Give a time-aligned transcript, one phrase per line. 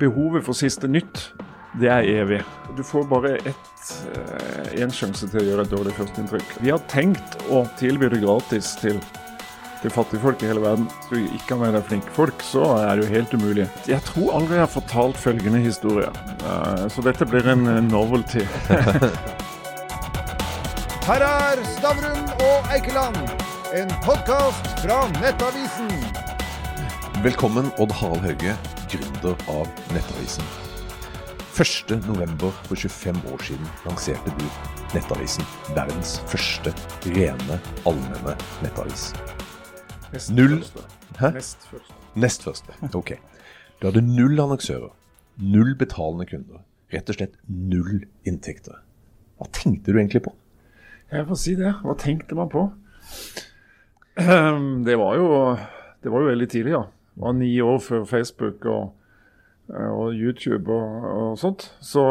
[0.00, 1.30] behovet for siste nytt,
[1.80, 2.40] det er evig.
[2.76, 3.92] Du får bare ett,
[4.76, 6.56] én sjanse til å gjøre et dårlig førsteinntrykk.
[6.64, 9.00] Vi har tenkt å tilby det gratis til,
[9.82, 10.88] til fattigfolk i hele verden.
[11.10, 13.68] Hvis du ikke har med deg flinke folk, så er det jo helt umulig.
[13.88, 16.12] Jeg tror aldri jeg har fortalt følgende historie,
[16.46, 18.44] Eh, så dette blir en eh, novelty.
[21.06, 23.18] Her er Stavrum og Eikeland,
[23.74, 25.90] en podkast fra Nettavisen.
[27.26, 28.75] Velkommen Odd Harald
[29.22, 30.44] Hauge, av Nettavisen.
[31.56, 32.50] 1.11.
[32.66, 34.44] for 25 år siden lanserte du
[34.94, 36.72] Nettavisen, verdens første
[37.06, 37.56] rene,
[37.88, 39.06] allmenne nettavis.
[40.12, 40.58] Nest Null.
[40.60, 40.84] første.
[41.20, 41.30] Hæ?
[41.34, 41.94] Nest første.
[42.16, 42.76] Nest første.
[42.94, 43.14] Ok.
[43.80, 44.92] Du hadde null annonsører,
[45.36, 46.60] null betalende kunder.
[46.92, 48.82] Rett og slett null inntekter.
[49.40, 50.34] Hva tenkte du egentlig på?
[51.12, 51.72] Jeg får si det.
[51.82, 52.68] Hva tenkte man på?
[54.20, 55.56] Ehm, Det var jo,
[56.02, 56.84] det var jo veldig tidlig, ja.
[57.16, 58.92] Det var ni år før Facebook og,
[59.68, 61.70] og YouTube og, og sånt.
[61.80, 62.02] Så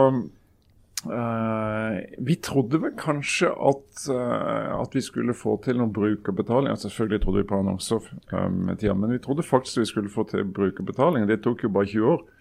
[1.06, 6.72] eh, vi trodde vel kanskje at, eh, at vi skulle få til noen brukerbetaling.
[6.74, 10.10] Ja, Selvfølgelig trodde vi på annonser eh, med tida, men vi trodde faktisk vi skulle
[10.14, 11.28] få til brukerbetaling.
[11.30, 12.26] Det tok jo bare 20 år.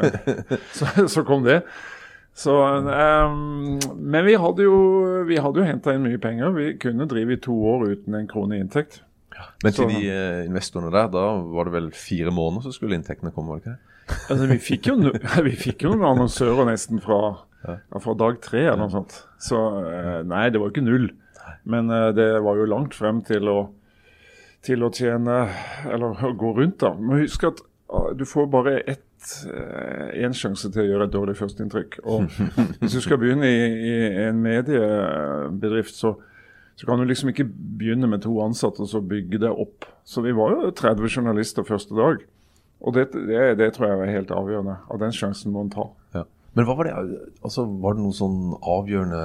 [0.00, 1.62] Eh, så, så kom det.
[2.36, 2.52] Så,
[2.88, 4.76] ehm, men vi hadde jo,
[5.28, 6.52] vi hadde jo henta inn mye penger.
[6.54, 9.00] Vi kunne drive i to år uten en krone i inntekt.
[9.64, 12.96] Men til Så- de eh, investorene der, da var det vel fire måneder så skulle
[12.96, 13.48] inntektene komme?
[13.50, 13.89] var det ikke det?
[14.30, 14.96] Altså, vi, fikk jo,
[15.48, 17.20] vi fikk jo noen annonsører nesten fra,
[17.62, 19.18] fra dag tre eller noe sånt.
[19.42, 21.10] Så eh, nei, det var jo ikke null.
[21.70, 23.58] Men eh, det var jo langt frem til å,
[24.66, 25.42] til å tjene
[25.88, 26.94] Eller å gå rundt, da.
[26.96, 29.06] Men husk at ah, du får bare ett
[30.16, 31.98] én sjanse til å gjøre et dårlig førsteinntrykk.
[32.08, 32.30] Og
[32.80, 33.94] hvis du skal begynne i, i
[34.24, 36.14] en mediebedrift, så,
[36.72, 39.84] så kan du liksom ikke begynne med to ansatte og så bygge det opp.
[40.08, 42.24] Så vi var jo 30 journalister første dag.
[42.80, 44.76] Og det, det, det tror jeg er helt avgjørende.
[44.88, 45.86] Av den sjansen må en ta.
[46.16, 46.24] Ja.
[46.56, 46.94] Men var det,
[47.44, 49.24] altså var det noen sånn avgjørende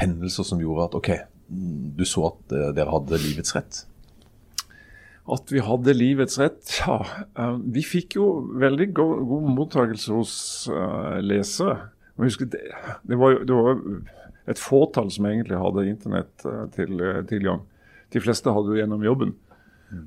[0.00, 1.08] hendelser som gjorde at ok,
[1.48, 3.80] mm, du så at eh, dere hadde livets rett?
[5.30, 6.60] At vi hadde livets rett?
[6.82, 7.00] Ja,
[7.40, 8.28] eh, vi fikk jo
[8.60, 10.34] veldig go god mottakelse hos
[10.70, 11.78] uh, lesere.
[12.14, 12.62] Men husk, det,
[13.08, 13.80] det, var det var
[14.50, 16.44] et fåtall som egentlig hadde internett
[16.74, 17.62] tilgang
[18.12, 19.32] De fleste hadde jo gjennom jobben.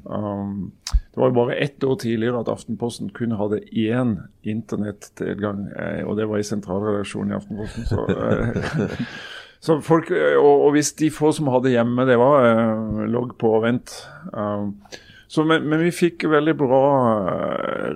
[0.03, 0.73] Um,
[1.13, 4.16] det var jo bare ett år tidligere at Aftenposten kun hadde én
[4.50, 7.85] internettilgang, eh, og det var i sentralredaksjonen i Aftenposten.
[7.85, 9.01] Så, eh,
[9.66, 13.51] så folk, eh, og, og hvis de få som hadde hjemme, det var logg på
[13.59, 13.94] og vent.
[14.34, 14.74] Um,
[15.29, 16.81] så, men, men vi fikk veldig bra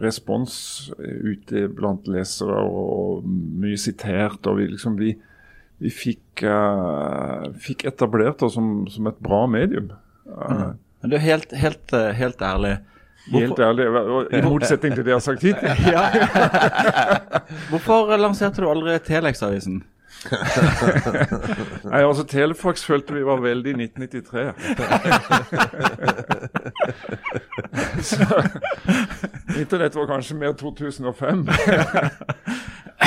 [0.02, 0.56] respons
[0.98, 4.46] ute blant lesere, og, mye sitert.
[4.46, 5.16] og vi liksom vi,
[5.82, 9.90] vi fikk, uh, fikk etablert oss som, som et bra medium.
[10.26, 10.70] Eh,
[11.02, 12.78] Men du er helt, helt, helt ærlig.
[13.34, 13.86] Helt ærlig,
[14.32, 15.70] I motsetning til det jeg har sagt hittil.
[17.72, 19.84] Hvorfor lanserte du aldri Telex-avisen?
[21.92, 24.54] Nei, altså Telefax følte vi var veldig i 1993.
[28.04, 28.26] Så,
[29.60, 31.48] Internett var kanskje mer 2005.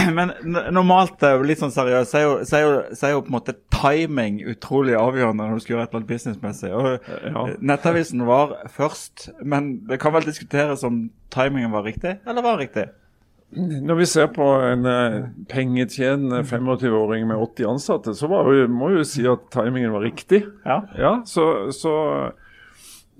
[0.19, 0.33] Men
[0.75, 2.61] normalt, eh, litt sånn seriøst, så så,
[2.97, 6.01] så er jo på en måte timing utrolig avgjørende når du skal gjøre et eller
[6.03, 6.71] annet businessmessig.
[6.73, 7.45] Og Ja.
[7.49, 12.59] eh, Nettavisen var først, men det kan vel diskuteres om timingen var riktig, eller var
[12.63, 12.89] riktig?
[13.51, 15.15] Når vi ser på en eh,
[15.51, 20.45] pengetjenende 25-åring med 80 ansatte, så var må vi jo si at timingen var riktig.
[20.65, 20.77] Ja.
[20.97, 21.95] Ja, så, så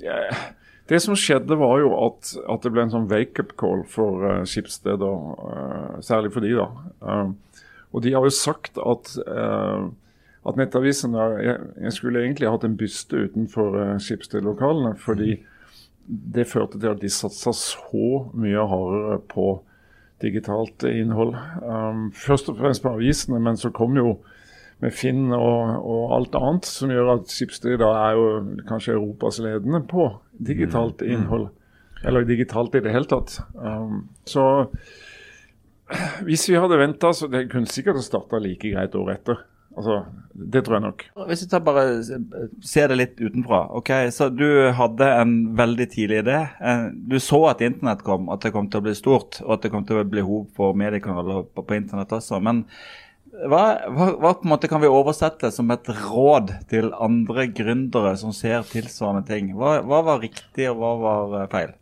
[0.01, 0.21] ja,
[0.91, 4.41] Det som skjedde, var jo at, at det ble en sånn wake-up call for uh,
[4.49, 6.67] skipssteder, uh, særlig for de da.
[6.99, 7.61] Uh,
[7.95, 9.87] og de har jo sagt at, uh,
[10.47, 11.57] at Nettavisen jeg,
[11.87, 15.39] jeg skulle egentlig hatt en byste utenfor uh, skipsstedlokalene, fordi
[16.11, 19.49] det førte til at de satsa så mye hardere på
[20.21, 21.37] digitalt innhold.
[21.63, 24.19] Um, først og fremst på avisene, men så kom jo
[24.81, 28.27] med Finn og, og alt annet, som gjør at Schibsted da er jo
[28.69, 30.07] kanskje Europas ledende på
[30.41, 31.51] digitalt innhold.
[32.05, 33.39] Eller digitalt i det hele tatt.
[33.61, 34.47] Um, så
[36.25, 39.41] hvis vi hadde venta, så det kunne sikkert ha starta like greit året etter.
[39.77, 40.01] Altså,
[40.33, 41.03] Det tror jeg nok.
[41.29, 41.83] Hvis vi tar bare
[42.63, 43.61] ser det litt utenfra.
[43.79, 46.39] ok, Så du hadde en veldig tidlig idé.
[46.61, 49.63] Eh, Du så at internett kom, at det kom til å bli stort, og at
[49.63, 52.41] det kom til å bli behov for mediekanaler på, på internett også.
[52.43, 52.65] Men
[53.49, 58.15] hva, hva, hva på en måte kan vi oversette som et råd til andre gründere
[58.21, 59.53] som ser tilsvarende ting?
[59.57, 61.77] Hva, hva var riktig, og hva var eh, feil?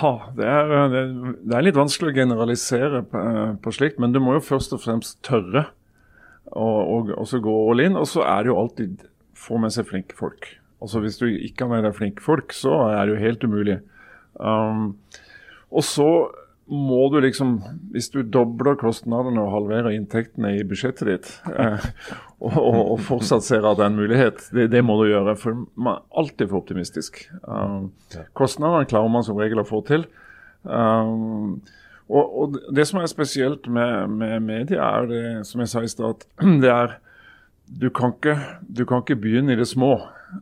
[0.00, 1.04] Ha, det, er, eh,
[1.42, 4.74] det, er litt vanskelig å generalisere på, eh, på slikt, men du må jo først
[4.76, 5.68] og fremst tørre
[6.50, 6.68] å
[6.98, 7.98] og, gå all in.
[7.98, 9.06] Og så er det jo alltid
[9.38, 10.48] få med seg flinke folk.
[10.80, 13.80] Altså Hvis du ikke har med deg flinke folk, så er det jo helt umulig.
[14.40, 14.94] Um,
[15.70, 16.10] og så
[16.70, 17.56] må du liksom
[17.90, 21.88] Hvis du dobler kostnadene og halverer inntektene i budsjettet ditt, eh,
[22.38, 25.34] og, og, fortsatt ser at det er en mulighet, det, det, må du gjøre.
[25.40, 27.24] For man er alltid for optimistisk.
[27.42, 27.90] Um,
[28.38, 30.06] kostnadene klarer man som regel å få til.
[30.62, 31.58] Um,
[32.08, 35.92] og, og, Det som er spesielt med, med media, er det som jeg sa i
[35.92, 36.26] stad,
[36.62, 36.98] det er
[37.70, 38.34] du kan, ikke,
[38.66, 39.92] du kan ikke begynne i det små.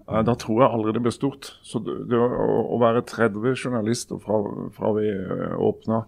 [0.08, 1.52] Da tror jeg aldri det blir stort.
[1.64, 2.28] Så det, det å,
[2.74, 4.40] å, være 30 journalister fra,
[4.76, 6.02] fra vi eh, åpna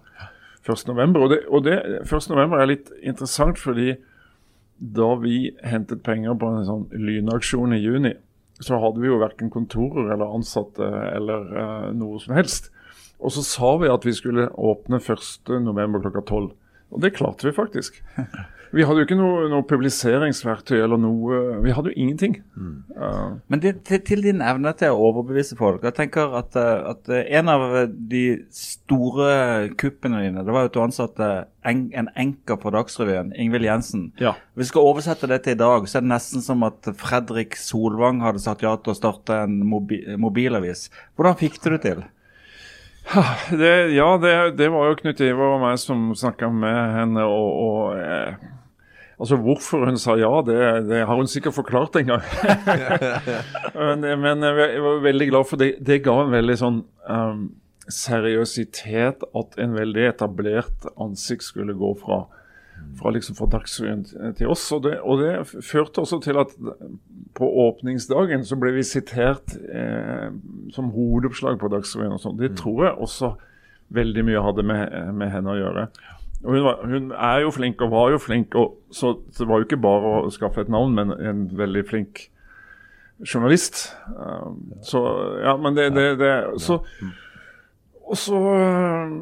[0.68, 1.16] 1.11.
[1.16, 2.34] Og, og det 1.
[2.36, 3.94] er litt interessant fordi
[4.80, 8.14] da vi hentet penger på en sånn lynaksjon i juni,
[8.60, 10.84] så hadde vi jo verken kontorer eller ansatte
[11.14, 12.70] eller uh, noe som helst.
[13.20, 16.48] Og så sa vi at vi skulle åpne 1.11 klokka 12.
[16.90, 18.00] Og det klarte vi faktisk.
[18.70, 22.36] Vi hadde jo ikke noe, noe, publiseringsverktøy eller noe Vi hadde jo ingenting.
[22.54, 22.76] Mm.
[22.94, 27.10] Uh, Men det, til, til, din evne til å overbevise folk Jeg tenker at, at,
[27.10, 28.24] en av de
[28.54, 31.30] store kuppene dine Det var jo at du ansatte
[31.66, 34.06] en, en enker på Dagsrevyen, Ingvild Jensen.
[34.22, 34.32] Ja.
[34.54, 37.58] Hvis vi skal oversette det til i dag, så er det nesten som at Fredrik
[37.60, 40.86] Solvang hadde sagt ja til å starte en mobi, mobilavis.
[41.18, 42.00] Hvordan fikk du det til?
[43.50, 47.24] Det, ja, det, det, var jo Knut Ivar og meg som snakka med henne.
[47.26, 48.50] og, og eh,
[49.20, 50.58] Altså Hvorfor hun sa ja, det,
[50.88, 52.22] det har hun sikkert forklart en gang.
[53.80, 55.74] men, men, jeg var veldig glad for det.
[55.86, 57.42] Det ga en veldig sånn um,
[57.90, 62.22] seriøsitet at en veldig etablert ansikt skulle gå fra,
[62.96, 64.06] fra, liksom fra Dagsrevyen
[64.38, 64.64] til oss.
[64.76, 65.34] Og det, og det,
[65.68, 66.54] førte også til at
[67.36, 70.30] på åpningsdagen så ble vi sitert eh,
[70.74, 72.16] som hovedoppslag på Dagsrevyen.
[72.16, 72.40] og sånt.
[72.40, 73.34] Det tror jeg også
[73.90, 75.86] veldig mye hadde med, med henne å gjøre.
[76.40, 79.60] Og hun, var, hun, er jo flink og var jo flink, og, så, det var
[79.60, 82.22] jo ikke bare å skaffe et navn, men en veldig flink
[83.20, 83.90] journalist.
[84.16, 85.02] Um, så
[85.44, 86.32] ja, men det, det, det
[86.64, 86.80] så,
[88.08, 89.12] Og så uh,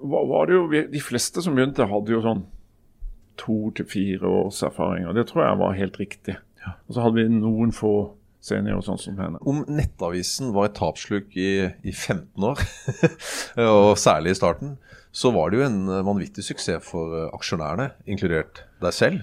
[0.00, 2.44] var det jo De fleste som begynte, hadde jo sånn
[3.40, 6.36] to til fire års erfaring, og det tror jeg var helt riktig.
[6.86, 7.96] Og så hadde vi noen få
[8.44, 9.38] og sånn som henne.
[9.40, 12.60] Om Nettavisen var et tapssluk i, i 15 år,
[13.72, 14.74] og særlig i starten,
[15.14, 19.22] så var det jo en eh, vanvittig suksess for eh, aksjonærene, inkludert deg selv.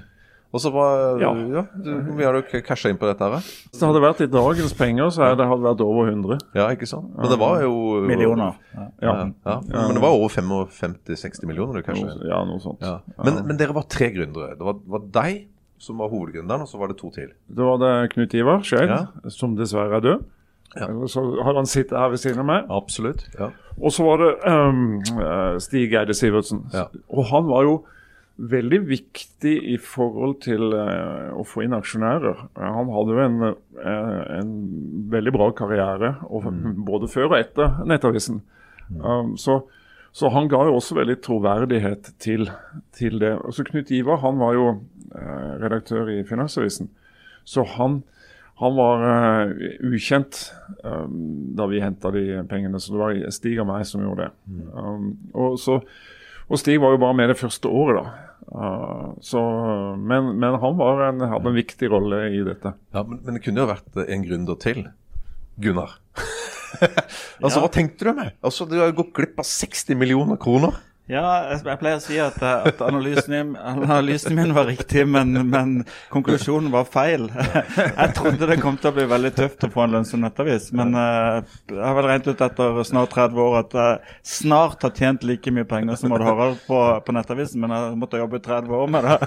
[0.52, 1.30] Og så var, ja.
[1.32, 3.24] ja Hvor mye har du casha inn på dette?
[3.24, 3.46] her?
[3.72, 6.42] Hvis det hadde vært i dagens penger, så hadde det vært over 100.
[6.60, 7.08] Ja, ikke sant?
[7.16, 8.58] Men det var jo Millioner.
[8.76, 8.88] Ja.
[9.00, 9.14] ja.
[9.48, 9.56] ja.
[9.70, 12.28] Men det var over 55-60 millioner du casha inn.
[12.28, 12.84] Ja, noe sånt.
[13.16, 14.58] Men, men, dere var tre gründere.
[14.60, 15.46] Det var, var deg
[15.82, 17.32] som var hovedgründeren, og så var det to til.
[17.48, 18.92] Det var det Knut Ivar Skeid,
[19.34, 20.28] som dessverre er død.
[20.78, 20.88] Ja.
[21.12, 22.70] Så har han sittet her ved siden av meg.
[22.72, 23.26] Absolutt.
[23.40, 23.52] Ja.
[23.82, 25.02] Og så var det um,
[25.60, 26.66] Stig Eide Sivertsen.
[26.74, 26.86] Ja.
[27.12, 27.74] Og han var jo
[28.42, 32.46] veldig viktig i forhold til uh, å få inn aksjonærer.
[32.58, 33.38] Han hadde jo en,
[33.82, 34.56] uh, en
[35.12, 36.80] veldig bra karriere, og, mm.
[36.88, 38.42] både før og etter Nettavisen.
[38.90, 39.04] Mm.
[39.04, 39.60] Um, så,
[40.16, 42.50] så, han ga jo også veldig troverdighet til,
[42.98, 43.36] til det.
[43.44, 46.90] Og så Knut Ivar han var jo uh, redaktør i Finansavisen,
[47.44, 48.02] så han
[48.62, 49.54] han var uh,
[49.90, 50.40] ukjent
[50.84, 51.14] um,
[51.58, 54.60] da vi henta de pengene, så det var Stig og meg som gjorde det.
[54.76, 55.80] Um, og, så,
[56.46, 58.28] og, Stig var jo bare med det første året, da.
[58.52, 59.42] Uh, så,
[59.98, 62.76] men, men, han en, hadde en viktig rolle i dette.
[62.94, 64.86] Ja, men, men det kunne jo vært en gründer til.
[65.62, 65.98] Gunnar.
[67.42, 67.64] altså, ja.
[67.64, 68.38] Hva tenkte du med?
[68.46, 70.78] Altså, Du har jo gått glipp av 60 millioner kroner.
[71.10, 75.74] Ja, jeg pleier å si at, at analysen, analysen, min var riktig, men, men,
[76.14, 77.26] konklusjonen var feil.
[77.32, 80.94] Jeg trodde det kom til å bli veldig tøft å få en lønnsom nettavis, men
[80.96, 85.26] uh, jeg har vel regnet ut etter snart 30 år at jeg snart har tjent
[85.28, 88.80] like mye penger som Odd Harald på, på, nettavisen, men jeg måtte jobbe i 30
[88.80, 89.18] år med det.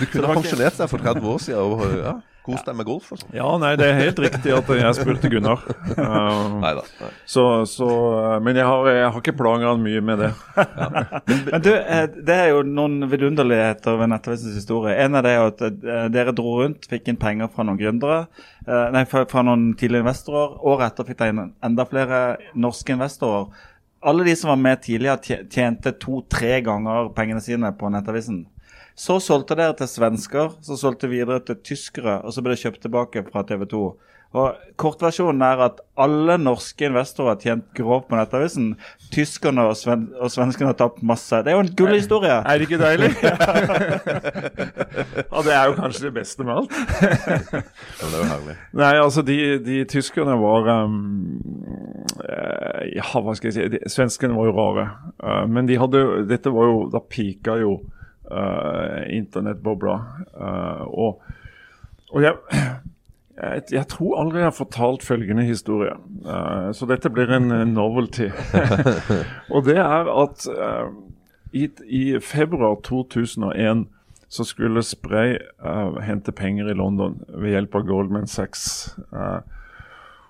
[0.00, 1.78] Du kunne pensjonert deg for 30 år siden.
[1.78, 2.16] Og, ja.
[2.48, 3.34] Kos deg med golf sånn.
[3.36, 5.62] Ja, nei, det er helt riktig at jeg spurte Gunnar.
[5.92, 7.10] Uh, Neida, nei.
[7.28, 7.88] så, så,
[8.44, 10.32] men jeg har, jeg har ikke plaga mye med det.
[10.56, 10.88] ja.
[11.28, 14.96] Men du, eh, det er jo noen vidunderligheter ved Nettavisens historie.
[15.04, 18.24] En av det er at eh, dere dro rundt, fikk inn penger fra noen gründere.
[18.68, 20.58] Nei, fra, fra noen tidligere investorer.
[20.68, 22.22] Året etter fikk dere inn enda flere
[22.58, 23.48] norske investorer.
[24.00, 28.44] Alle de som var med tidligere, tjente to-tre ganger pengene sine på Nettavisen.
[28.98, 32.80] Så solgte dere til svensker, så solgte videre til tyskere, og så ble det kjøpt
[32.82, 33.82] tilbake fra TV 2.
[34.36, 38.74] Og Kortversjonen er at alle norske investorer har tjent grovt på Nettavisen.
[39.14, 41.38] Tyskerne og, sven og svenskene har tapt masse.
[41.46, 42.36] Det er jo en gullhistorie.
[42.42, 43.08] Er det ikke deilig?
[45.32, 46.76] ja, det er jo kanskje det beste med alt.
[46.76, 47.62] ja,
[48.02, 48.56] det er jo herlig.
[48.82, 50.98] Nei, altså, de, de tyskerne var um,
[52.92, 54.90] Ja, hva skal jeg si de, Svenskene var jo rare.
[55.22, 57.78] Uh, men de hadde Dette var jo Da pika jo
[58.30, 59.96] uh, internettbobla.
[60.34, 61.22] Uh, og,
[62.10, 62.34] og jeg,
[63.36, 65.94] jeg, jeg tror aldri jeg har fortalt følgende historie,
[66.26, 68.30] uh, så dette blir en novelty.
[69.54, 70.48] og det er at
[71.52, 73.86] i, i februar 2001
[74.28, 75.38] så skulle Spray
[76.04, 78.90] hente penger i London ved hjelp av Goldman Sachs.
[79.12, 79.38] Eh,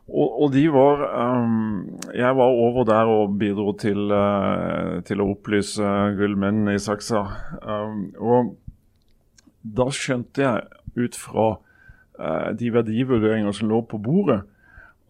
[0.08, 5.28] og, og de var um, Jeg var over der og bidro til, uh, til å
[5.34, 5.84] opplyse
[6.16, 7.26] gullmennene i saksa.
[7.60, 8.54] Um, og
[9.60, 10.64] da skjønte jeg
[10.96, 14.46] ut fra uh, de verdivurderinger som lå på bordet,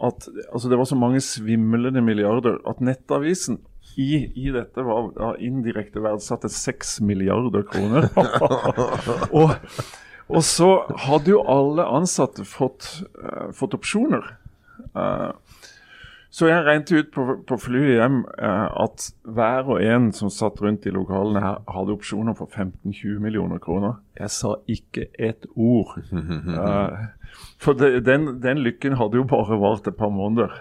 [0.03, 3.59] at altså, det var så mange svimlende milliarder at Nettavisen
[3.99, 8.11] i, i dette var ja, indirekte verdsatt til 6 milliarder kroner.
[9.39, 9.55] og,
[10.29, 10.75] og så
[11.07, 12.91] hadde jo alle ansatte fått,
[13.23, 14.27] uh, fått opsjoner.
[14.95, 15.31] Eh,
[16.31, 20.61] så jeg regnet ut på, på flyet hjem eh, at hver og en som satt
[20.63, 23.97] rundt i lokalene her, hadde opsjoner for 15-20 millioner kroner.
[24.21, 25.97] Jeg sa ikke et ord.
[26.13, 27.33] Eh,
[27.63, 30.53] for den, den lykken hadde jo bare vart et par måneder.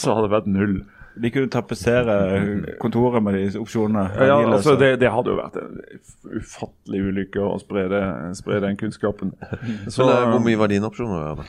[0.00, 0.76] Så hadde det vært null.
[1.22, 2.14] De kunne tapetsere
[2.82, 4.08] kontoret med de opsjonene.
[4.18, 5.76] Ja, altså det, det hadde jo vært en
[6.40, 8.02] ufattelig ulykke å spre, det,
[8.38, 9.34] spre den kunnskapen.
[9.94, 11.44] Så, Men, eh, hvor mye var dine opsjoner?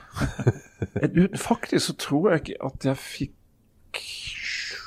[1.50, 3.36] Faktisk så tror jeg ikke at jeg fikk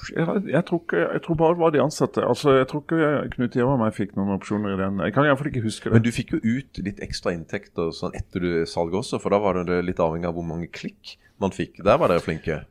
[0.09, 2.23] jeg, jeg, tror ikke, jeg tror bare det var de ansatte.
[2.25, 5.03] Altså, Jeg tror ikke Knut Ivar og meg fikk noen opsjoner i den.
[5.05, 5.99] Jeg kan iallfall ikke huske det.
[5.99, 9.41] Men du fikk jo ut litt ekstra inntekter sånn etter du salget også, for da
[9.43, 11.83] var det litt avhengig av hvor mange klikk man fikk.
[11.85, 12.63] Der var dere flinke.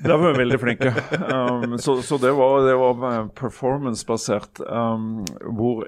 [0.00, 0.90] Der var vi veldig flinke.
[1.28, 4.60] Um, så så det var, det var eh, performance-basert.
[4.64, 5.24] Um,
[5.56, 5.84] hvor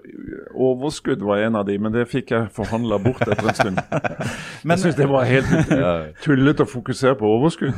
[0.54, 3.80] overskudd var en av de, men det fikk jeg forhandla bort etter en stund.
[4.64, 5.72] Men- jeg syns det var helt
[6.24, 7.72] tullete å fokusere på overskudd.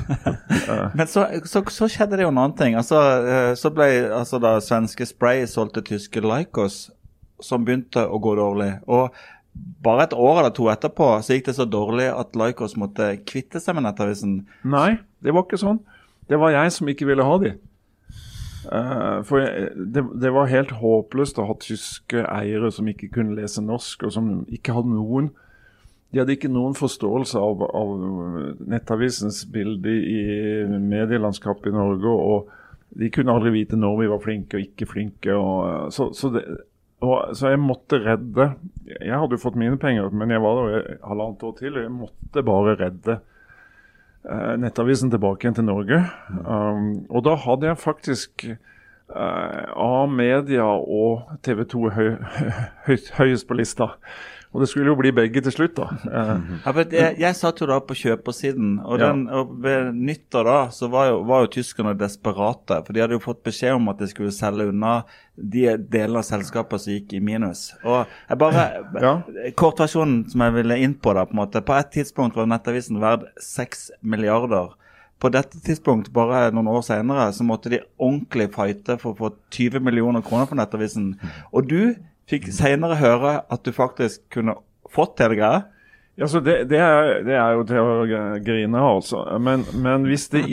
[0.99, 2.75] Men så, så, så skjedde det jo en annen ting.
[2.79, 6.88] Altså, eh, så ble altså da svenske Spray solgt til tyske Lycos,
[7.43, 8.73] som begynte å gå dårlig.
[8.91, 9.14] Og
[9.85, 13.61] bare et år eller to etterpå så gikk det så dårlig at Lycos måtte kvitte
[13.62, 14.41] seg med Nettavisen.
[14.67, 15.79] Nei, det var ikke sånn.
[16.28, 17.54] Det var jeg som ikke ville ha de.
[18.64, 23.37] Uh, for jeg, det, det var helt håpløst å ha tyske eiere som ikke kunne
[23.37, 25.28] lese norsk, og som ikke hadde noen
[26.14, 27.90] De hadde ikke noen forståelse av, av
[28.71, 30.21] Nettavisens bilde i
[30.64, 32.07] medielandskapet i Norge.
[32.07, 35.35] og De kunne aldri vite når vi var flinke og ikke flinke.
[35.35, 36.45] Og, så, så, det,
[37.02, 38.52] og, så jeg måtte redde
[38.87, 41.75] Jeg hadde jo fått mine penger, men jeg var der halvannet år til.
[41.75, 43.34] og Jeg måtte bare redde eh,
[44.25, 45.99] Nettavisen tilbake igjen til Norge.
[46.33, 52.09] Um, og da hadde jeg faktisk uh, A-media og TV 2 høy,
[52.87, 53.90] høy, høyest på lista.
[54.55, 55.89] Og det skulle jo bli begge til slutt, da.
[56.15, 59.09] Ja, jeg, jeg satt jo da på kjøpersiden, og, Ja.
[59.41, 62.79] og ved nyttår da så var jo, var jo tyskerne desperate.
[62.87, 64.93] For de hadde jo fått beskjed om at de skulle selge unna
[65.35, 67.73] de delene av selskapet som gikk i minus.
[67.83, 68.69] Og jeg bare,
[69.05, 69.17] Ja.
[69.59, 73.03] Kortversjonen som jeg ville inn på, da, på en måte, på et tidspunkt var Nettavisen
[73.03, 74.71] verd 6 milliarder.
[75.23, 79.35] På dette tidspunkt, bare noen år senere, så måtte de ordentlig fighte for å få
[79.55, 81.15] 20 millioner kroner for Nettavisen.
[81.55, 81.95] Og du
[82.31, 84.57] fikk senere høre at du faktisk kunne
[84.95, 85.62] fått hele greia.
[86.16, 89.25] Ja, så det, det, er, det er jo til å grine av, altså.
[89.43, 90.45] Men, men hvis, det,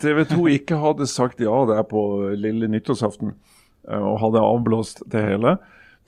[0.00, 2.02] TV 2 ikke hadde sagt ja der på
[2.40, 3.34] lille nyttårsaften,
[3.84, 5.58] eh, og hadde avblåst det hele,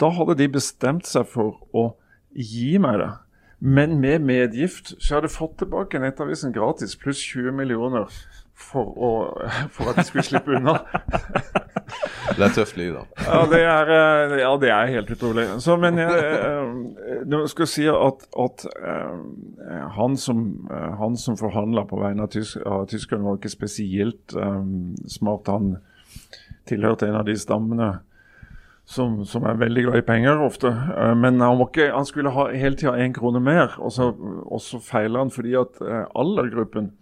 [0.01, 1.91] da hadde de bestemt seg for å
[2.33, 3.11] gi meg det.
[3.63, 4.95] Men med medgift.
[4.97, 8.09] Så jeg hadde fått tilbake Nettavisen gratis, pluss 20 millioner
[8.55, 9.11] for, å,
[9.73, 10.79] for at de skulle slippe unna.
[12.33, 13.03] Det er tøft liv, da.
[13.27, 15.43] Ja, det er, eh, ja, det er helt utrolig.
[15.61, 20.41] Så, men jeg, jeg nå skal si at, at eh, han som,
[20.73, 25.51] eh, han som forhandla på vegne av, tysk, av tyskerne, var ikke spesielt um, smart.
[25.53, 25.77] Han
[26.71, 27.91] tilhørte en av de stammene
[28.85, 30.73] som, som er veldig glad i penger ofte.
[30.73, 34.63] Eh, men han, ikke, han skulle ha hele tida én krone mer, og så, og
[34.65, 36.93] så feiler han fordi at eh, Aller-gruppen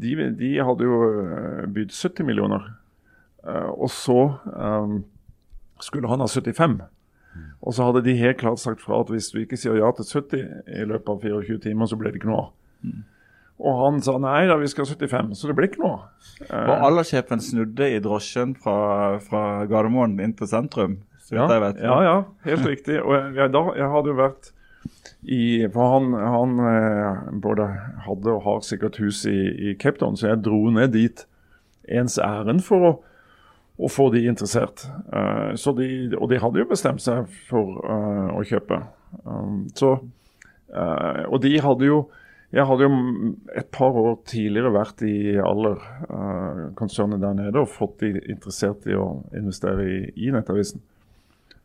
[0.00, 2.64] de, de hadde jo eh, bydd 70 millioner.
[3.44, 4.16] Eh, og så
[4.52, 5.02] um,
[5.80, 6.80] skulle han ha 75.
[7.62, 10.08] Og så hadde de helt klart sagt fra at hvis du ikke sier ja til
[10.08, 10.40] 70
[10.80, 12.52] i løpet av 24 timer, så ble det ikke noe av.
[13.60, 15.98] Og han sa nei da, vi skal ha 75, så det ble ikke noe.
[16.48, 20.96] Eh, Og alderssjefen snudde i drosjen fra, fra Gardermoen inn til sentrum.
[21.20, 21.82] Så vidt ja, jeg vet.
[21.84, 22.14] ja, ja,
[22.48, 22.96] helt riktig.
[23.04, 24.48] Og jeg, jeg, da, jeg hadde jo vært
[25.22, 27.66] i For han, han eh, både
[28.06, 29.38] hadde og har sikkert hus i,
[29.70, 31.26] i Cape Town, så jeg dro ned dit
[31.90, 32.92] ens ærend for å,
[33.80, 34.86] å få de interessert.
[35.12, 38.80] Uh, de, og de hadde jo bestemt seg for uh, å kjøpe.
[39.24, 39.96] Um, så,
[40.72, 42.04] uh, og de hadde jo
[42.50, 42.94] jeg hadde jo
[43.54, 49.20] et par år tidligere vært i Aller-konsernet der nede og fått de interessert i å
[49.38, 50.82] investere i, i Nettavisen.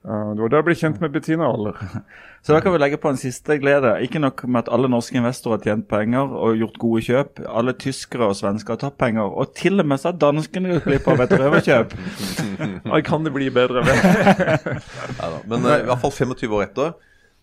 [0.06, 1.80] Uh, det var da jeg ble kjent med Bettina Aller.
[2.46, 3.96] Så da kan vi legge på en siste glede.
[4.06, 7.42] Ikke nok med at alle norske investorer har tjent penger og gjort gode kjøp.
[7.50, 9.34] Alle tyskere og svensker har tatt penger.
[9.34, 11.96] Og til og med så har danskene gått glipp av et røverkjøp.
[12.92, 13.82] Nei, kan det bli bedre?
[13.88, 15.42] Neida.
[15.50, 16.94] Men eh, i hvert fall 25 år etter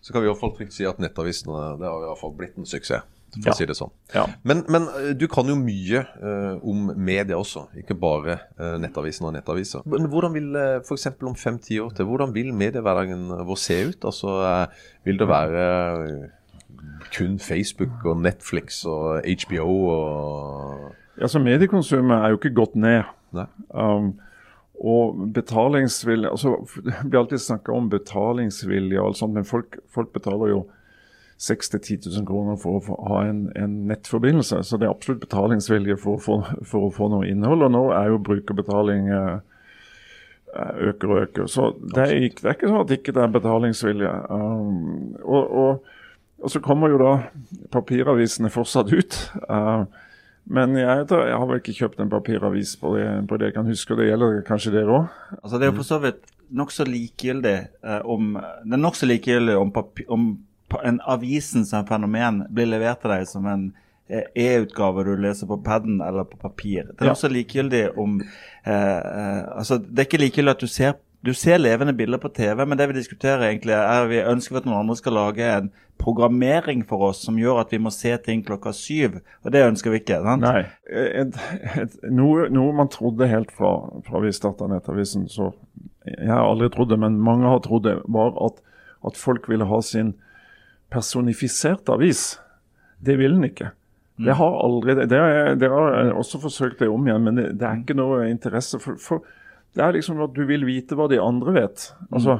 [0.03, 2.33] så kan vi i hvert fall trygt si at Nettavisene det har i hvert fall
[2.39, 3.03] blitt en suksess.
[3.33, 3.53] For Ja.
[3.53, 3.89] å si det sånn.
[4.13, 4.27] Ja.
[4.45, 9.25] Men, men eh, du kan jo mye uh, om media også, ikke bare uh, Nettavisen
[9.25, 9.81] og nettaviser.
[9.89, 11.07] Men hvordan vil uh, f.eks.
[11.25, 14.05] om fem-ti år til, hvordan vil mediehverdagen vår se ut?
[14.05, 15.63] Altså, uh, Vil det være
[17.13, 23.03] kun Facebook og Netflix og HBO og Altså, Mediekonsumet er jo ikke gått ned.
[23.37, 23.45] Nei.
[23.69, 24.13] Um,
[24.83, 30.09] og betalingsvilje altså, Det blir alltid snakka om betalingsvilje og alt sånt, men folk, folk
[30.15, 30.63] betaler jo
[31.37, 34.61] 6 000-10 000 kroner for å ha en, en nettforbindelse.
[34.63, 37.65] Så det er absolutt betalingsvilje for, få- for å få noe innhold.
[37.67, 39.41] Og nå er jo brukerbetaling eh,
[40.89, 41.49] øker og øker.
[41.51, 44.13] Så det er, ikke, det er ikke sånn at ikke det er betalingsvilje.
[44.29, 45.91] Um, og, og,
[46.43, 47.13] og så kommer jo da
[47.73, 49.17] papiravisene fortsatt ut.
[49.49, 49.85] Uh,
[50.53, 53.67] men jeg, jeg har vel ikke kjøpt en papiravis på det, på det jeg kan
[53.71, 55.19] huske, og det gjelder kanskje dere òg.
[55.39, 59.55] Altså Det er jo for så vidt nokså likegyldig eh, om Det er nokså likegyldig
[59.57, 60.25] om, papir, om
[60.83, 63.73] en avisen som fenomen blir levert til deg som en
[64.09, 66.83] eh, e-utgave du leser på paden eller på papir.
[66.91, 67.15] Det er Ja.
[67.15, 71.55] også likegyldig om eh, eh, altså Det er ikke likegyldig at du ser du ser
[71.57, 74.95] levende bilder på TV, men det vi diskuterer egentlig er vi ønsker at noen andre
[74.99, 79.21] skal lage en programmering for oss som gjør at vi må se ting klokka syv.
[79.45, 80.17] Og det ønsker vi ikke.
[80.25, 80.43] sant?
[80.43, 80.65] Nei.
[80.91, 81.37] Et,
[81.79, 83.71] et, noe, noe man trodde helt fra,
[84.03, 85.53] fra vi starta Nettavisen, så
[86.03, 88.59] Jeg har aldri trodd det, men mange har trodd det, var at,
[89.07, 90.09] at folk ville ha sin
[90.93, 92.37] personifiserte avis.
[93.03, 93.71] Det vil den ikke.
[94.23, 97.65] Det har aldri, det er, det har også forsøkt det om igjen, men det, det
[97.65, 98.77] er ikke noe interesse.
[98.79, 99.25] For, for
[99.73, 101.89] Det er liksom at du vil vite hva de andre vet.
[102.13, 102.39] Altså,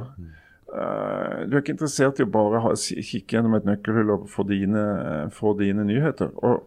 [0.74, 4.42] Uh, Du er ikke interessert i å bare ha, kikke gjennom et nøkkelhull og få
[4.50, 4.82] dine,
[5.30, 6.32] få dine nyheter.
[6.42, 6.64] Og,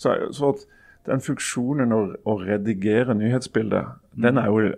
[0.00, 0.62] så, er- så at
[1.04, 3.90] den funksjonen å, å redigere nyhetsbildet,
[4.24, 4.70] den er jo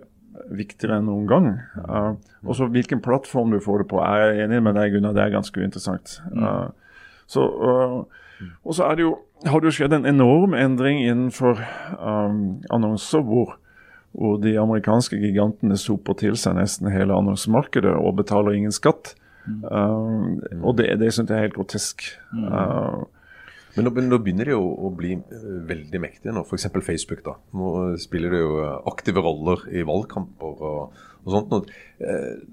[0.55, 1.47] viktigere enn noen gang.
[1.79, 2.15] Uh,
[2.45, 5.15] og så hvilken plattform du får det på, er jeg enig med deg, Gunnar.
[5.15, 6.17] Det er ganske uinteressant.
[6.35, 6.69] Uh,
[7.31, 9.13] så, uh, og så er det jo,
[9.45, 11.61] har det jo skjedd en enorm endring innenfor
[11.99, 13.55] um, annonser, hvor,
[14.15, 19.15] hvor de amerikanske gigantene soper til seg nesten hele annonsemarkedet og betaler ingen skatt.
[19.45, 22.07] Uh, og det, det syns jeg er helt grotesk.
[22.33, 23.05] Uh,
[23.75, 26.69] Men nå, nå begynner det jo å bli eh, veldig mektige nå, f.eks.
[26.85, 27.23] Facebook.
[27.25, 27.37] da.
[27.55, 31.73] Nå spiller det jo eh, aktive roller i valgkamper og, og sånt.
[31.99, 32.45] Eh,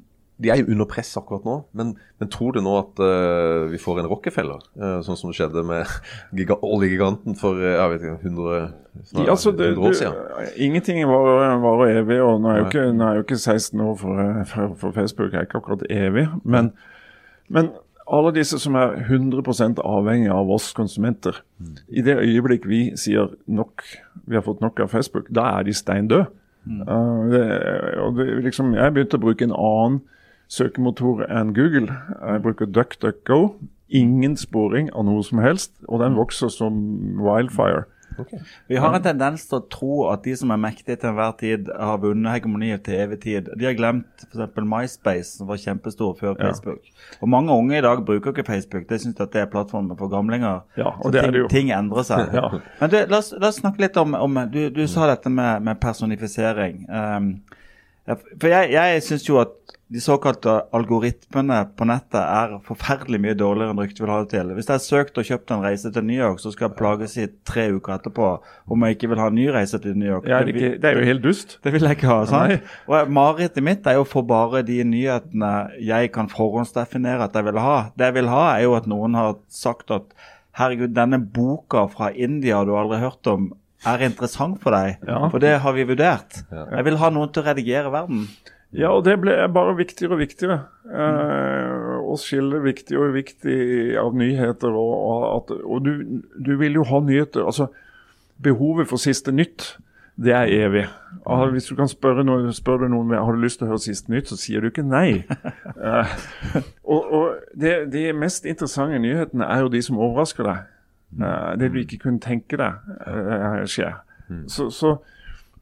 [0.42, 3.78] de er jo under press akkurat nå, men, men tror du nå at uh, vi
[3.80, 4.64] får en Rockefeller?
[4.78, 5.90] Uh, sånn som det skjedde med
[6.38, 8.72] giga oljegiganten for eh, jeg vet ikke, 100,
[9.10, 10.50] snart, Ja, altså, det, 100 år du, siden?
[10.66, 13.94] ingenting varer, var evig, og nå er, jo ikke, nå er jo ikke 16 år
[14.02, 16.26] for, for, for Facebook er ikke akkurat evig.
[16.42, 16.72] Men,
[17.52, 17.70] men
[18.06, 21.42] alle disse som er 100% avhengig av oss konsumenter,
[21.88, 23.84] i det øyeblikk vi sier nok,
[24.26, 26.30] vi har fått nok av Facebook, da er de stein døde.
[26.62, 27.26] Uh,
[28.04, 30.00] og det, liksom, jeg begynte å bruke en annen
[30.52, 31.90] søkemotor enn Google.
[32.20, 33.40] Jeg bruker DuckDuckGo.
[33.92, 36.78] Ingen sporing av noe som helst, og den vokser som
[37.20, 37.84] wildfire.
[38.68, 41.70] Vi har en tendens til å tro at de som er mektige til enhver tid,
[41.78, 43.48] har vunnet hegemoniet til evig tid.
[43.58, 44.52] De har glemt f.eks.
[44.62, 46.48] MySpace, som var kjempestor før Ja.
[46.50, 46.90] Facebook.
[47.20, 48.88] Og mange unge i dag bruker ikke Facebook.
[48.90, 50.62] De syns at det er plattformen for gamlinger.
[50.76, 51.48] Ja, og Så det er ting, det jo.
[51.48, 52.28] ting endrer seg.
[52.38, 52.48] Ja.
[52.80, 55.62] Men du, la, oss, la oss snakke litt om, om Du, du sa dette med,
[55.62, 56.86] med personifisering.
[56.88, 57.32] Um,
[58.40, 59.52] for jeg, jeg syns jo at
[59.92, 64.52] de såkalte algoritmene på nettet er forferdelig mye dårligere enn ryktet vil ha det til.
[64.56, 67.16] Hvis jeg har søkt og kjøpt en reise til New York, så skal jeg plages
[67.20, 68.28] i tre uker etterpå
[68.72, 70.28] om jeg ikke vil ha en ny reise til New York.
[70.30, 71.58] Ja, det, er ikke, det er jo helt dust.
[71.64, 72.18] Det vil jeg ikke ha.
[72.22, 72.28] Nei.
[72.32, 72.74] sant?
[72.88, 75.52] Og Marerittet mitt er jo å få bare de nyhetene
[75.92, 77.78] jeg kan forhåndsdefinere at jeg vil ha.
[77.92, 80.08] Det jeg vil ha, er jo at noen har sagt at
[80.56, 83.50] herregud, denne boka fra India du aldri har hørt om,
[83.88, 85.02] er interessant for deg.
[85.08, 85.26] Ja.
[85.28, 86.42] For det har vi vurdert.
[86.52, 88.26] Jeg vil ha noen til å redigere verden.
[88.72, 90.58] Ja, og det ble bare viktigere og viktigere.
[90.88, 93.56] Eh, å skille viktig og uviktig
[94.00, 94.72] av nyheter.
[94.72, 97.44] Og, og, at, og du, du vil jo ha nyheter.
[97.44, 97.68] Altså,
[98.42, 99.74] behovet for siste nytt,
[100.22, 100.86] det er evig.
[101.26, 103.84] Ah, hvis du kan spørre noen, spør du noen har du lyst til å høre
[103.84, 105.22] siste nytt, så sier du ikke nei.
[105.82, 106.10] Eh,
[106.86, 110.68] og og det, de mest interessante nyhetene er jo de som overrasker deg.
[111.18, 113.96] Eh, det du ikke kunne tenke deg uh, skjer.
[114.46, 114.94] Så, så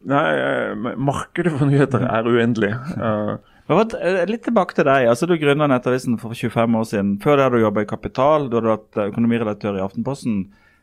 [0.08, 2.74] Nei, eh, markedet for nyheter er uendelig.
[3.70, 5.04] Eh, litt tilbake til deg.
[5.06, 7.10] altså Du grunna Nettavisen for 25 år siden.
[7.22, 10.40] Før det hadde du jobba i Kapital, du hadde vært eh, økonomiredaktør i Aftenposten.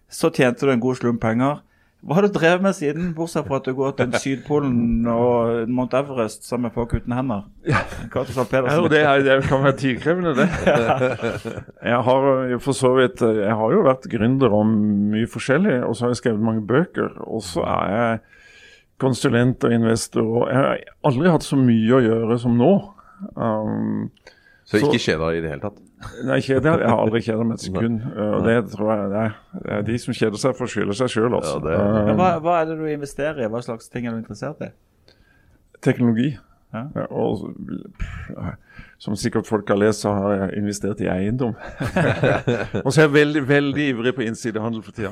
[0.07, 1.57] Så tjente du en god slump penger.
[2.07, 5.97] Hva har du drevet med siden, bortsett fra at du går til Sydpolen og Mount
[5.97, 7.41] Everest sammen med folk uten hender?
[7.67, 7.81] Ja.
[8.71, 10.47] Ja, det, er, det kan være tidkrevende, det.
[11.91, 14.71] Jeg har jo for så vidt Jeg har jo vært gründer om
[15.11, 17.17] mye forskjellig, og så har jeg skrevet mange bøker.
[17.27, 18.19] Og så er jeg
[18.99, 22.71] konsulent og investor, og jeg har aldri hatt så mye å gjøre som nå.
[23.35, 24.09] Um,
[24.67, 25.77] Så ikke Så- kjeder deg i det hele tatt?
[26.27, 28.01] nei, kjeder, jeg har aldri kjeda meg et sekund.
[28.17, 31.07] Og det tror jeg det er, det er de som kjeder seg, får skylde seg
[31.13, 31.53] sjøl, altså.
[31.55, 33.47] Ja, det er- Um, hva, hva er det du investerer i?
[33.47, 34.69] Hva slags ting er du interessert i?
[35.81, 36.37] teknologi.
[36.73, 37.05] Ja.
[37.09, 37.53] Og
[38.97, 41.53] som sikkert folk har lest, så har jeg investert i eiendom.
[42.85, 45.11] og så er jeg veldig veldig ivrig på innsidehandel for tida.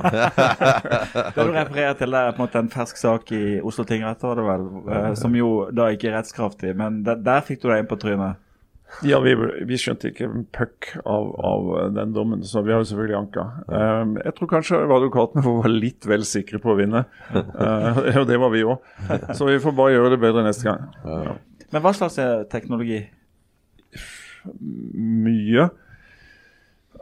[1.36, 4.41] Det du refererer til, er på en måte en fersk sak i Oslo tingrett, var
[4.41, 6.74] det vel, eh, som jo da ikke er rettskraftig.
[6.78, 8.41] Men der, der fikk du deg inn på trynet.
[9.04, 9.34] Ja, vi,
[9.67, 13.48] vi skjønte ikke en puck av, av den dommen, så vi har jo selvfølgelig anka.
[13.67, 17.04] Um, jeg tror kanskje advokatene var litt vel sikre på å vinne.
[17.34, 18.88] Uh, og det var vi òg.
[19.36, 21.36] Så vi får bare gjøre det bedre neste gang.
[21.74, 23.02] Men hva slags eh, teknologi?
[24.45, 25.69] mye.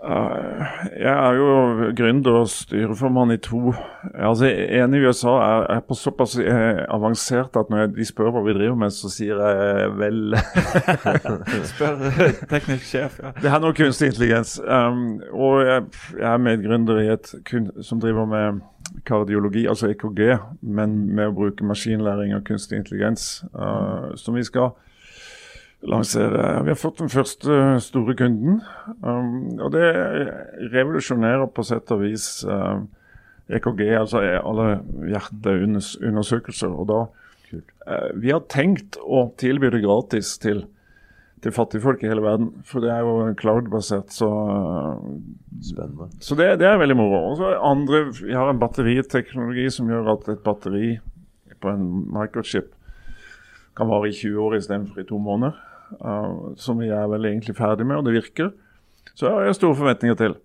[0.03, 1.51] Jeg er jo
[1.95, 3.71] gründer og styreformann i to
[4.13, 8.33] altså En i USA er, er på såpass eh, avansert at når jeg, de spør
[8.35, 10.35] hva vi driver med, så sier jeg vel
[11.71, 12.03] Spør
[12.51, 13.17] teknisk sjef.
[13.23, 13.31] ja.
[13.39, 14.57] Det er noe kunstig intelligens.
[14.59, 15.87] Um, og jeg,
[16.19, 18.59] jeg er medgründer i et kun, som driver med
[19.07, 20.23] kardiologi, altså EKG,
[20.61, 24.73] men med å bruke maskinlæring og kunstig intelligens, uh, som vi skal
[25.89, 26.63] lansere.
[26.63, 28.61] Vi har fått den første store kunden,
[29.03, 29.87] um, og det
[30.73, 32.83] revolusjonerer på sett og vis uh,
[33.51, 34.67] EKG, altså alle
[35.11, 36.71] hjerteundersøkelser.
[36.71, 40.65] Og da uh, Vi har tenkt å tilby det gratis til
[41.43, 42.51] til fattigfolk i hele verden.
[42.63, 44.29] For det er jo cloud-basert, så,
[45.59, 46.07] Spennende.
[46.23, 47.19] så det, det er veldig moro.
[47.31, 50.93] Og så andre, Vi har en batteriteknologi som gjør at et batteri
[51.59, 51.83] på en
[52.15, 52.71] microchip
[53.75, 55.57] kan vare i 20 år istedenfor i to måneder.
[56.01, 58.51] Uh, som vi er vel egentlig ferdig med, og det virker.
[59.15, 60.35] Så har jeg store forventninger til.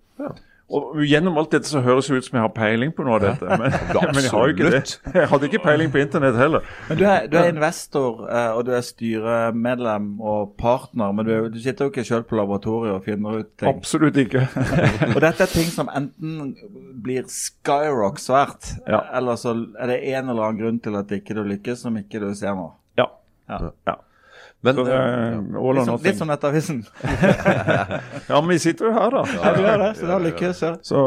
[0.68, 3.22] Og Gjennom alt dette så høres det ut som jeg har peiling på noe av
[3.24, 3.72] dette, men,
[4.12, 4.80] men jeg har jo ikke det.
[5.14, 6.66] Jeg hadde ikke peiling på internett heller.
[6.90, 11.32] Men du er, du er investor, eh, og du er styremedlem og partner, men du,
[11.32, 13.70] er- du sitter jo ikke selv på laboratoriet og finner ut ting.
[13.70, 14.44] Absolutt ikke.
[15.14, 16.52] Og dette er ting som enten
[17.06, 19.00] blir skyrock svært, Ja.
[19.16, 22.20] eller så er det en eller annen grunn til at ikke du lykkes, som ikke
[22.20, 22.68] du ser nå.
[23.00, 23.08] Ja.
[23.48, 23.70] Ja.
[23.88, 23.96] ja.
[24.66, 26.80] Men Så uh, eh, all or Litt som, Nettavisen.
[28.30, 29.22] Ja, men vi sitter jo her, da.
[29.36, 30.80] Ja, vi gjør det, så da lykkes jeg.
[30.88, 31.02] Så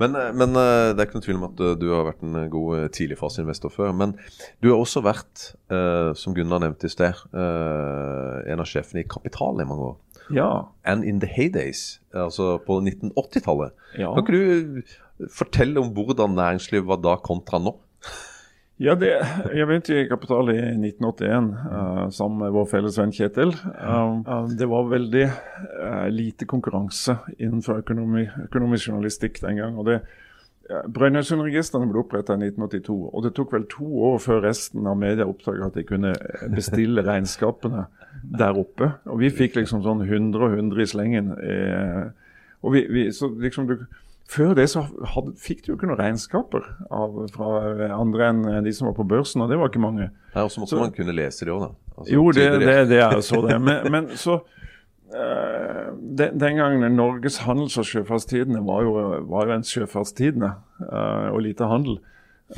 [0.00, 2.38] Men, men eh, det er ikke noen tvil om at eh, du har vært en
[2.42, 3.92] eh, god eh, tidligfaseinvestor før.
[3.96, 4.16] Men
[4.64, 9.08] du har også vært, uh, som Gunnar nevnte i sted, uh, en av sjefene i
[9.08, 9.98] Kapital i mange år.
[10.34, 10.50] ja.
[10.84, 13.76] And in the heydays, altså på 1980-tallet.
[13.98, 14.14] Ja.
[14.14, 17.76] Kan ikke du eh, fortelle om hvordan næringslivet var da kontra nå?
[18.80, 19.10] Ja, det,
[19.52, 23.52] jeg begynte i Kapital i 1981 uh, sammen med vår felles venn Kjetil.
[23.76, 29.76] Um, uh, det var veldig uh, lite konkurranse innenfor økonomi, økonomisk journalistikk den gang.
[29.76, 30.00] og det
[30.70, 35.26] Brønnøysundregistrene ble opprettet i 1982, og det tok vel to år før resten av media
[35.26, 36.12] oppdaget at de kunne
[36.54, 37.86] bestille regnskapene
[38.22, 38.92] der oppe.
[39.10, 41.32] Og vi fikk liksom sånn 100 og 100 i slengen.
[41.42, 42.04] Eh,
[42.62, 43.74] og vi, vi, så liksom du,
[44.30, 47.50] før det så hadde, fikk du jo ikke noen regnskaper av, fra
[47.96, 50.10] andre enn de som var på børsen, og det var ikke mange.
[50.34, 51.70] Her også måtte man kunne lese det òg, da.
[51.96, 53.58] Altså, Jo, det, det, det er jo så det.
[53.66, 54.38] Men, men så
[55.10, 58.94] eh, den, den gangen Norges handels- og sjøfartstidene var jo,
[59.32, 60.54] var jo en sjøfartstidene
[60.86, 62.00] eh, og lite handel.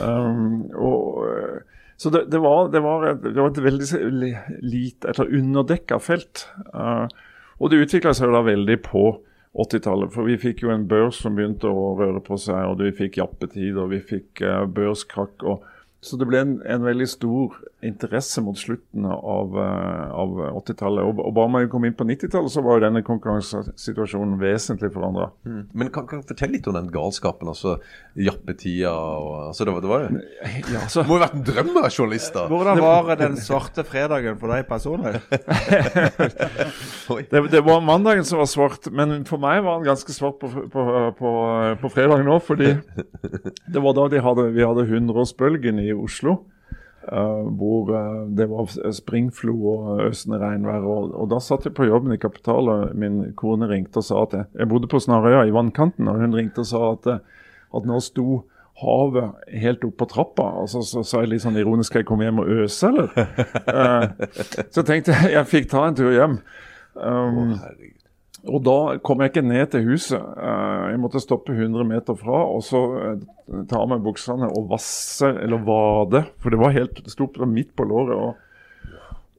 [0.01, 1.59] Um, og, eh,
[2.01, 6.47] så det, det, var, det, var et, det var et veldig lite, eller underdekka felt.
[6.75, 7.07] Uh,
[7.63, 9.05] og det utvikla seg jo da veldig på
[9.53, 10.13] 80-tallet.
[10.15, 13.21] For vi fikk jo en børs som begynte å røre på seg, og vi fikk
[13.21, 15.45] jappetid, og vi fikk eh, børskrakk.
[15.45, 15.69] og
[16.03, 21.05] så det ble en, en veldig stor interesse mot slutten av, eh, av 80-tallet.
[21.05, 25.31] Og, og bare man kom inn på 90-tallet, så var jo denne konkurransesituasjonen vesentlig forandra.
[25.49, 25.65] Mm.
[25.73, 27.51] Men kan, kan du fortelle litt om den galskapen?
[27.53, 27.79] altså
[28.15, 30.09] Jappetida og altså, det, var, det var jo
[30.73, 32.47] Ja, altså, Det må jo ha vært en drøm å være journalist, da.
[32.53, 35.19] Hvordan var den svarte fredagen for deg personlig?
[37.33, 40.49] Det, det var mandagen som var svart, men for meg var den ganske svart på,
[40.73, 40.85] på,
[41.19, 41.33] på,
[41.83, 42.41] på fredagen òg.
[42.47, 42.73] Fordi
[43.75, 46.39] det var da de hadde, vi hadde 100-årsbølgen i Oslo.
[47.11, 50.87] Eh, hvor eh, det var springflo og øsende regnvær.
[50.87, 54.23] Og, og da satt jeg på jobben i Kapital, og min kone ringte og sa
[54.27, 57.47] at jeg, jeg bodde på Snarøya i vannkanten, og hun ringte og sa at, eh,
[57.77, 58.43] at nå sto
[58.83, 60.49] havet helt opp på trappa.
[60.63, 63.11] Og så så sa jeg litt sånn ironisk skal jeg komme hjem og øse, eller?
[63.69, 64.07] uh,
[64.75, 66.39] så tenkte jeg jeg fikk ta en tur hjem.
[66.97, 67.59] Um.
[68.51, 68.77] Og da
[69.07, 70.19] kom jeg ikke ned til huset.
[70.19, 72.81] Eh, Jeg måtte stoppe 100 meter fra og så
[73.71, 77.75] ta av meg buksene og vasse, eller vade, for det var helt, det sto midt
[77.77, 78.17] på låret.
[78.19, 78.35] Og,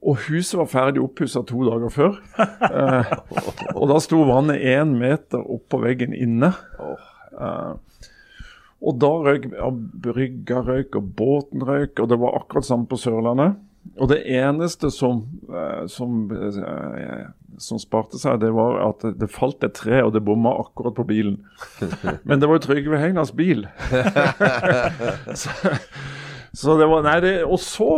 [0.04, 2.16] og huset var ferdig oppussa to dager før.
[2.38, 3.12] Eh,
[3.76, 6.54] og da sto vannet én meter oppå veggen inne.
[6.80, 7.74] Eh,
[8.84, 9.46] og da røyk
[10.04, 13.56] brygga røyk, og båten røyk, og det var akkurat samme på Sørlandet.
[14.00, 17.26] Og det eneste som, eh, som, eh,
[17.62, 21.06] som sparte seg, det var at det- falt et tre, og det bomma akkurat på
[21.08, 21.40] bilen.
[22.28, 23.66] Men det var jo Trygve Hegnas bil.
[25.42, 25.50] så,
[26.52, 27.90] så det var Nei, det Og så,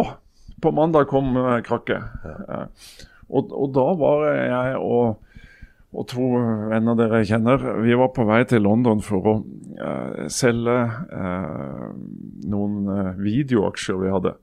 [0.63, 2.03] på mandag, kom eh, krakket.
[2.25, 2.67] Eh,
[3.29, 5.23] og, og da var jeg og
[5.97, 6.27] og to
[6.71, 11.87] venner dere kjenner, vi var på vei til London for å uh, selge uh,
[12.51, 14.35] noen uh, videoaksjer vi hadde.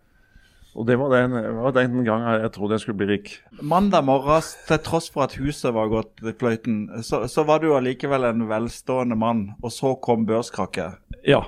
[0.74, 3.34] Og det var den, var den gangen jeg trodde jeg skulle bli rik.
[3.62, 7.76] Mandag morges, til tross for at huset var gått i fløyten, så, så var du
[7.78, 10.98] allikevel en velstående mann, og så kom børskrakket.
[11.30, 11.44] Ja.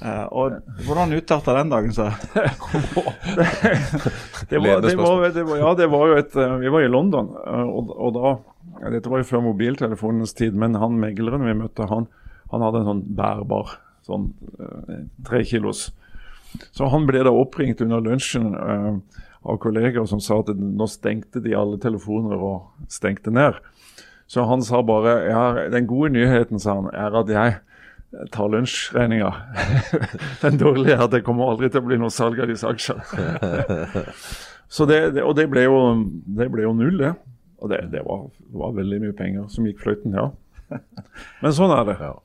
[0.00, 2.12] Eh, og hvordan utarta den dagen seg?
[4.46, 6.90] Det var, det var, det var, ja, det var jo et eh, Vi var i
[6.90, 8.32] London, eh, og, og da
[8.92, 12.06] Dette var jo før mobiltelefonens tid, men han megleren vi møtte, han,
[12.52, 13.72] han hadde en sånn bærbar,
[14.04, 14.28] sånn
[14.60, 15.88] eh, tre kilos.
[16.74, 21.42] Så han ble da oppringt under lunsjen eh, av kolleger som sa at nå stengte
[21.44, 23.60] de alle telefoner og stengte ned.
[24.26, 27.58] Så han sa bare ja, den gode nyheten sa han, er at jeg
[28.34, 29.30] tar lunsjregninga.
[30.44, 33.04] den dårlige er at det kommer aldri til å bli noe salg av disse aksjene.
[34.76, 35.78] Så det, det, og det ble, jo,
[36.38, 37.12] det ble jo null, det.
[37.62, 40.30] Og det, det var, var veldig mye penger som gikk fløyten, ja.
[41.42, 41.96] Men sånn er det.
[42.02, 42.16] Ja.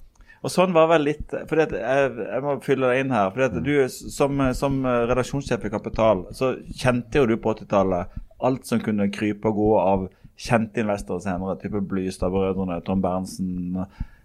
[0.42, 3.30] Og sånn var vel litt fordi at jeg, jeg må fylle deg inn her.
[3.30, 8.66] fordi at du Som, som redaksjonssjef i Kapital så kjente jo du på 80-tallet alt
[8.66, 10.08] som kunne krype og gå av
[10.42, 11.58] kjente investorer senere.
[11.62, 13.84] Type Blystad-brødrene, Tom Berntsen,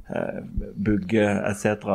[0.08, 0.40] eh,
[0.74, 1.90] Bugge etc.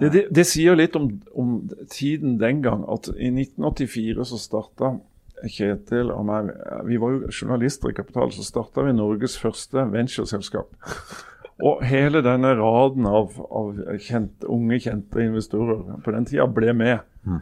[0.00, 1.08] Det, det, det sier litt om,
[1.38, 1.56] om
[1.92, 2.84] tiden den gang.
[2.92, 4.96] At i 1984 så starta
[5.42, 6.52] Kjetil og meg
[6.86, 10.70] Vi var jo journalister i Kapital, så starta vi Norges første ventureselskap.
[11.62, 17.04] Og hele denne raden av, av kjente, unge, kjente investorer på den tida ble med.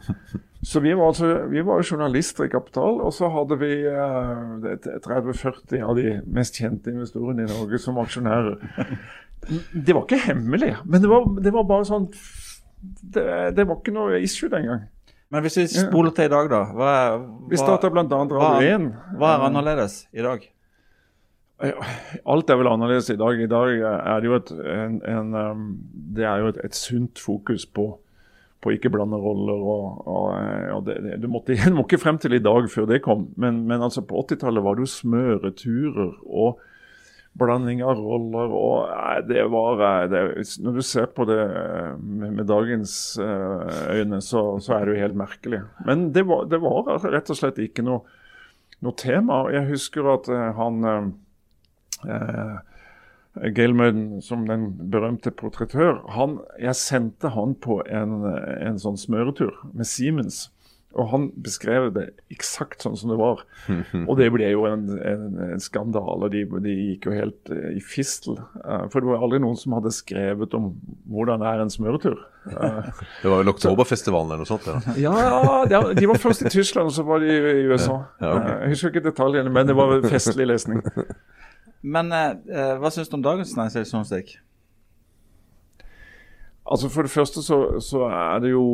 [0.61, 5.81] Så vi var, altså, vi var journalister i Kapital, og så hadde vi eh, 30-40
[5.81, 8.59] av de mest kjente investorene i Norge som aksjonærer.
[9.73, 12.03] Det var ikke hemmelig, men det var, det var bare sånn
[13.15, 13.23] det,
[13.57, 14.83] det var ikke noe issue den gang.
[15.33, 16.59] Men hvis vi spoler til i dag, da.
[16.77, 18.19] Hva, er- Vi starter starta bl.a.
[18.29, 18.85] hva- Radio 1.
[19.17, 20.45] Hva er annerledes i dag?
[21.61, 23.41] Alt er vel annerledes i dag.
[23.41, 25.67] I dag er det jo et, en, en, um,
[26.15, 27.87] det jo et, et sunt fokus på,
[28.61, 29.61] på ikke blande roller.
[29.75, 30.25] og, og,
[30.77, 33.29] og det, det, du, måtte, du må ikke frem til i dag før det kom,
[33.37, 36.61] men, men altså på 80-tallet var det jo smøreturer og
[37.39, 38.51] blanding av roller.
[38.51, 40.23] og det var, eh, det,
[40.63, 44.95] Når du ser på det eh, med, med dagens eh, øyne, så, så er det
[44.95, 45.61] jo helt merkelig.
[45.85, 48.01] Men det var, det var rett og slett ikke noe,
[48.81, 49.45] noe tema.
[49.53, 50.83] Jeg husker at han
[52.07, 52.55] eh,
[53.41, 58.23] eh, som den berømte portrettør, han, jeg sendte han på en,
[58.67, 60.49] en sånn smøretur med Siemens.
[60.91, 63.45] Og han beskrev det eksakt sånn som det var.
[64.09, 65.21] Og det ble jo en, en,
[65.53, 66.27] en skandale.
[66.33, 68.35] De, de gikk jo helt eh, i fistel.
[68.59, 70.73] Eh, for det var aldri noen som hadde skrevet om
[71.07, 72.19] hvordan det er en smøretur.
[73.21, 74.65] Det var vel Oktoberfestivalen eller noe sånt?
[74.97, 75.13] Ja.
[75.13, 77.99] ja, de- de var først i Tyskland, og så var de i USA.
[78.19, 78.31] Ja,
[78.65, 80.81] Jeg husker ikke detaljene, men det var festlig lesning.
[81.81, 84.35] Men eh, eh, hva syns du om dagens næringslivsjournalistikk?
[86.71, 88.65] Altså For det første så, så er det jo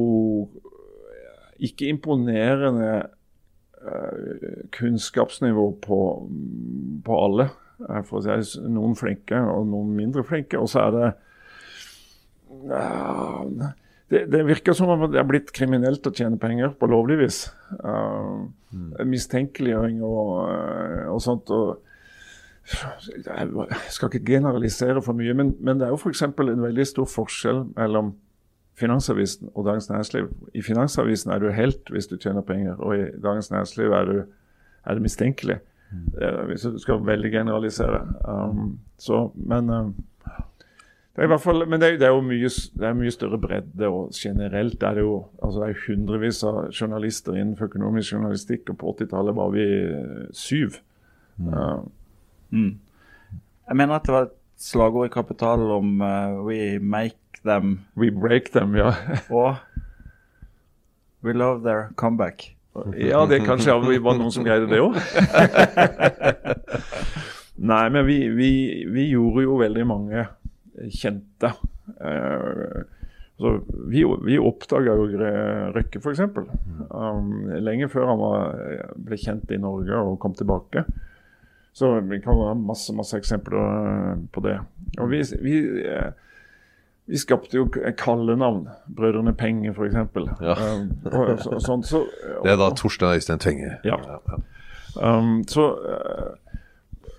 [1.63, 2.91] ikke imponerende
[3.79, 6.01] eh, kunnskapsnivå på,
[7.05, 7.49] på alle.
[7.87, 10.59] eh, For å si noen flinke og noen mindre flinke.
[10.59, 11.09] Og så er det
[12.75, 13.71] uh,
[14.09, 17.41] det, det virker som om det er blitt kriminelt å tjene penger på lovlig vis.
[17.75, 21.51] Eh, Mistenkeliggjøring og, eh, og sånt.
[21.51, 21.83] og
[22.67, 26.21] jeg skal ikke generalisere for mye, men, men det er jo f.eks.
[26.21, 28.15] en veldig stor forskjell mellom
[28.77, 30.27] Finansavisen og Dagens Næringsliv.
[30.53, 34.21] I Finansavisen er du helt hvis du tjener penger, og i Dagens Næringsliv er du,
[34.85, 35.57] er det mistenkelig.
[36.21, 38.01] Eh, hvis du skal veldig generalisere.
[38.27, 39.85] Um, så, men eh,
[41.15, 43.11] det er i hvert fall, men det er, det er jo mye, det er mye
[43.11, 48.13] større bredde, og generelt er det jo altså det er hundrevis av journalister innenfor økonomisk
[48.13, 49.65] journalistikk, og på 80-tallet var vi
[50.31, 50.69] syv.
[50.69, 50.81] syv.
[51.47, 51.79] Uh,
[52.51, 52.79] Mm.
[53.67, 58.11] Jeg mener at det var et slagord i Kapital om uh, 'we make them' we
[58.11, 58.93] break them, ja.
[59.29, 59.55] og
[61.23, 62.53] 'we love their comeback'.
[62.97, 64.97] Ja, det kanskje ja, vi var noen som greide det òg.
[67.71, 68.51] Nei, men vi, vi,
[68.93, 70.27] vi gjorde jo veldig mange
[70.93, 71.51] kjente.
[71.97, 72.85] Uh,
[73.37, 75.07] så vi, vi oppdaga jo
[75.73, 76.21] Røkke, f.eks.
[76.89, 78.55] Um, lenge før han var,
[78.97, 80.85] ble kjent i Norge og kom tilbake.
[81.77, 83.57] Så vi kan ha masse masse eksempler
[84.11, 84.55] eh, på det.
[84.97, 86.07] Og vi, vi, eh,
[87.05, 88.63] vi skapte jo kallenavn.
[88.97, 89.93] Brødrene Penge, f.eks.
[90.41, 90.55] Ja.
[90.57, 92.01] Um, og, så, sånn, så,
[92.45, 93.75] Det er da Torstein Øystein Tvenge.
[93.85, 93.99] Ja.
[94.97, 96.57] Um, så eh,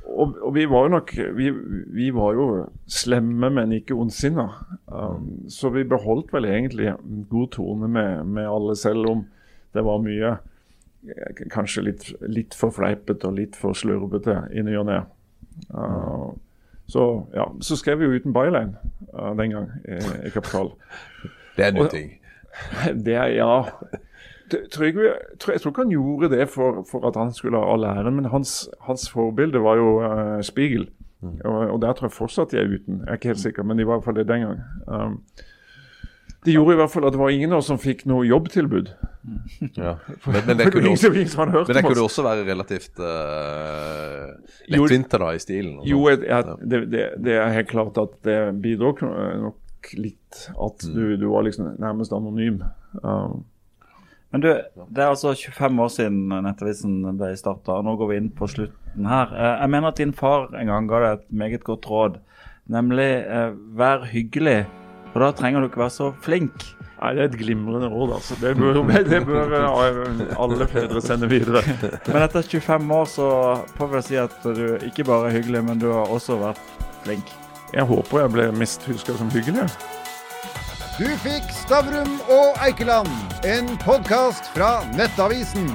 [0.08, 1.52] og, og vi var jo nok vi,
[1.94, 2.50] vi var jo
[2.90, 4.48] slemme, men ikke ondsinna.
[4.90, 6.96] Um, så vi beholdt vel egentlig
[7.30, 9.26] god tone med, med alle, selv om
[9.70, 10.34] det var mye
[11.52, 14.98] Kanskje litt, litt for fleipete og litt for slurvete i ny og ne.
[15.70, 16.34] Uh,
[16.88, 18.76] så ja, så skrev vi jo uten byline
[19.12, 20.72] uh, den gang i, i Kapital.
[21.58, 22.12] Det er en ting.
[23.06, 23.64] Det er, ja
[24.72, 25.10] Trygve,
[25.42, 28.14] tr- jeg tror ikke han gjorde det for, for at han skulle ha all æren,
[28.16, 30.86] men hans, hans forbilde var jo uh, Spiegel.
[31.20, 33.02] Og, og der tror jeg fortsatt de er uten.
[33.02, 34.60] Jeg er ikke helt sikker, men de var i hvert fall det den gang.
[34.86, 35.18] Um,
[36.46, 38.92] de gjorde i hvert fall at det var ingen av oss som fikk noe jobbtilbud.
[39.76, 39.96] Ja.
[40.24, 42.14] Men, men, det kunne også, ingen som hadde hørt men det om kunne oss.
[42.14, 44.30] også være relativt uh,
[44.72, 45.74] lettvint da i stilen.
[45.82, 46.22] og Jo, sånn.
[46.24, 50.40] jeg, jeg, det, det, det er helt klart at det bidro nok litt.
[50.56, 52.62] At du, du var liksom nærmest anonym.
[53.02, 53.42] Um,
[54.32, 54.48] Men du,
[54.92, 58.48] det er altså 25 år siden Nettavisen ble starta, og nå går vi inn på
[58.50, 59.30] slutten her.
[59.32, 62.18] Eh, Jeg mener at din far en gang ga deg et meget godt råd,
[62.68, 64.58] nemlig eh, vær hyggelig,
[65.18, 66.64] for da trenger du ikke være så flink.
[66.98, 68.12] Nei, Det er et glimrende råd.
[68.14, 68.36] altså.
[68.38, 68.78] Det bør,
[69.10, 71.62] det bør eh, alle fedre sende videre.
[72.06, 73.28] Men etter 25 år så
[73.74, 76.62] får vi si at du ikke bare er hyggelig, men du har også vært
[77.02, 77.34] flink.
[77.74, 79.66] Jeg håper jeg ble mest huska som hyggelig.
[80.98, 83.10] Du fikk Stavrum og Eikeland,
[83.46, 85.66] en podkast fra Nettavisen.